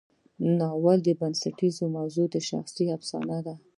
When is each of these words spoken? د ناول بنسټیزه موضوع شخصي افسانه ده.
د 0.03 0.03
ناول 0.59 0.99
بنسټیزه 1.19 1.85
موضوع 1.95 2.27
شخصي 2.49 2.85
افسانه 2.97 3.37
ده. 3.45 3.55